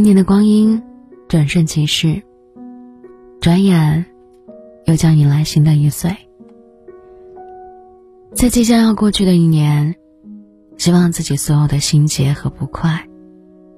[0.00, 0.82] 一年的光阴
[1.28, 2.22] 转瞬即逝，
[3.38, 4.06] 转眼
[4.86, 6.16] 又将迎来新的一岁。
[8.32, 9.94] 在即将要过去的一年，
[10.78, 13.06] 希望自己所有的心结和不快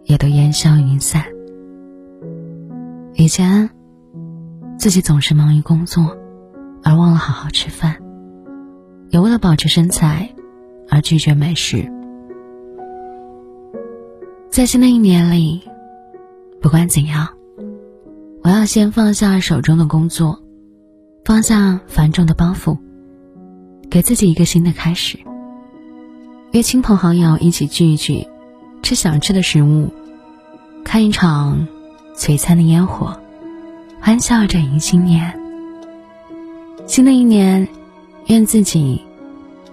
[0.05, 1.25] 也都烟消云散。
[3.15, 3.69] 以前，
[4.79, 6.17] 自己总是忙于工作，
[6.85, 7.97] 而忘了好好吃饭，
[9.11, 10.33] 也为了保持身材
[10.89, 11.91] 而拒绝美食。
[14.51, 15.63] 在新的一年里，
[16.63, 17.29] 不管怎样，
[18.45, 20.41] 我要先放下手中的工作，
[21.25, 22.79] 放下繁重的包袱，
[23.91, 25.19] 给自己一个新的开始。
[26.53, 28.29] 约亲朋好友一起聚一聚，
[28.81, 29.93] 吃想吃的食物，
[30.85, 31.67] 看一场
[32.15, 33.19] 璀璨的烟火，
[34.01, 35.37] 欢笑着迎新年。
[36.87, 37.67] 新的一年，
[38.29, 39.03] 愿自己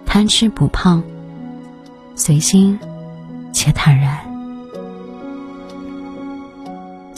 [0.07, 1.03] 贪吃不胖，
[2.15, 2.79] 随心
[3.53, 4.28] 且坦然。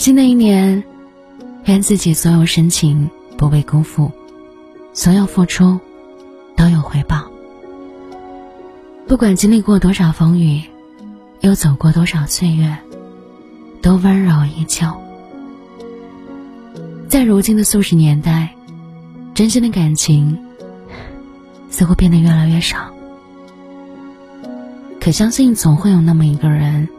[0.02, 0.84] 新的一年，
[1.66, 3.08] 愿自己所有深情
[3.38, 4.12] 不被辜负，
[4.94, 5.80] 所有付出
[6.58, 7.30] 都有回报。
[9.08, 10.64] 不管经历过多少风雨，
[11.42, 12.76] 又走过多少岁月，
[13.84, 14.88] 都温柔依旧。
[17.08, 18.56] 在如今的速食年代，
[19.36, 20.36] 真心的感情
[21.70, 22.92] 似乎变得越来越少。
[25.00, 26.90] 可相信总会有那么一个人，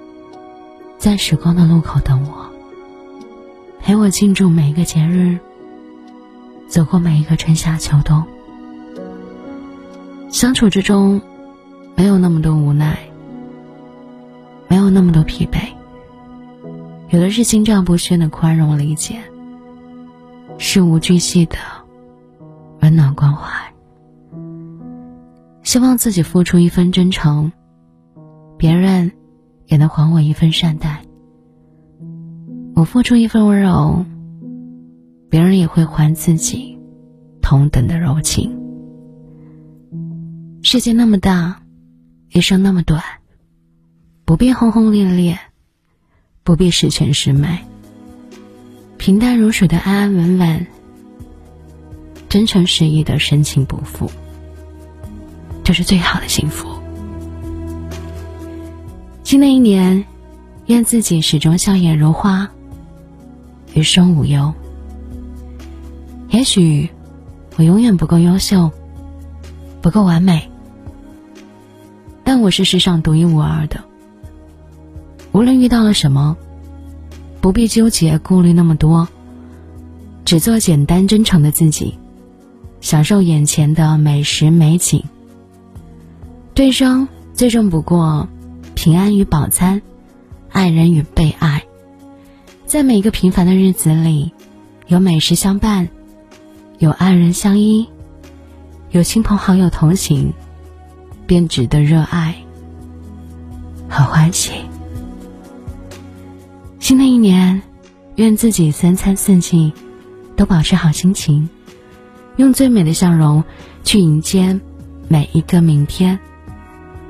[0.98, 2.51] 在时光的路口等我。
[3.82, 5.40] 陪我庆祝每一个节日，
[6.68, 8.24] 走过每一个春夏秋冬。
[10.30, 11.20] 相处之中，
[11.96, 12.96] 没有那么多无奈，
[14.68, 15.58] 没有那么多疲惫，
[17.10, 19.18] 有的是心照不宣的宽容理解，
[20.58, 21.56] 事无巨细的
[22.82, 23.50] 温暖关怀。
[25.64, 27.50] 希望自己付出一份真诚，
[28.56, 29.10] 别人
[29.66, 31.02] 也能还我一份善待。
[32.74, 34.04] 我付出一份温柔，
[35.28, 36.78] 别人也会还自己
[37.42, 38.58] 同等的柔情。
[40.62, 41.62] 世界那么大，
[42.30, 43.02] 一生那么短，
[44.24, 45.38] 不必轰轰烈烈，
[46.44, 47.58] 不必十全十美，
[48.96, 50.66] 平淡如水的安安稳稳，
[52.30, 54.10] 真诚实意的深情不负，
[55.62, 56.68] 就是最好的幸福。
[59.24, 60.04] 新的一年，
[60.66, 62.50] 愿自己始终笑颜如花。
[63.74, 64.52] 余生无忧。
[66.30, 66.90] 也许
[67.56, 68.70] 我永远不够优秀，
[69.80, 70.50] 不够完美，
[72.24, 73.84] 但我是世上独一无二的。
[75.32, 76.36] 无论遇到了什么，
[77.40, 79.08] 不必纠结顾虑那么多，
[80.24, 81.98] 只做简单真诚的自己，
[82.80, 85.04] 享受眼前的美食美景。
[86.54, 88.28] 这生最重不过
[88.74, 89.80] 平安与饱餐，
[90.50, 91.64] 爱人与被爱。
[92.72, 94.32] 在每一个平凡的日子里，
[94.86, 95.90] 有美食相伴，
[96.78, 97.86] 有爱人相依，
[98.92, 100.32] 有亲朋好友同行，
[101.26, 102.34] 便值得热爱
[103.90, 104.52] 和欢喜。
[106.78, 107.60] 新的一年，
[108.14, 109.74] 愿自己三餐四季
[110.34, 111.50] 都保持好心情，
[112.36, 113.44] 用最美的笑容
[113.84, 114.58] 去迎接
[115.08, 116.18] 每一个明天。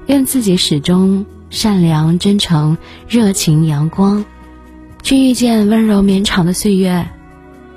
[0.06, 2.77] 愿自己始终善良、真诚、
[3.09, 4.25] 热情、阳光。
[5.02, 7.08] 去遇见温柔绵长的岁月，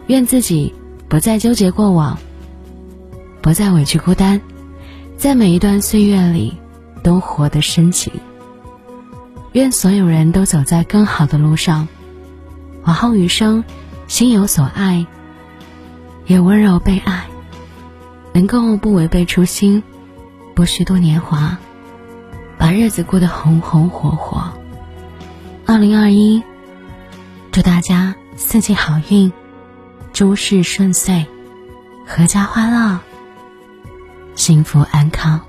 [0.05, 0.73] 愿自己
[1.09, 2.19] 不再纠结过往，
[3.41, 4.39] 不再委屈孤单，
[5.17, 6.53] 在每一段岁月里
[7.01, 8.13] 都活得深情。
[9.53, 11.87] 愿所有人都走在更好的路上，
[12.83, 13.63] 往后余生
[14.07, 15.07] 心有所爱，
[16.27, 17.25] 也温柔被爱，
[18.33, 19.81] 能够不违背初心，
[20.53, 21.57] 不虚度年华，
[22.59, 24.43] 把日子过得红红火火。
[25.65, 26.43] 二零二一。
[27.55, 29.31] 祝大家四季好运，
[30.11, 31.25] 诸事顺遂，
[32.05, 32.99] 阖家欢乐，
[34.35, 35.39] 幸福安康。